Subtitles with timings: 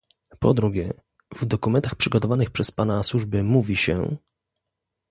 [0.39, 0.93] Po drugie,
[1.35, 4.17] w dokumentach przygotowanych przez pana służby mówi się